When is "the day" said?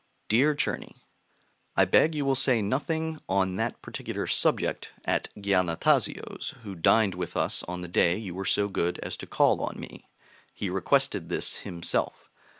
7.83-8.17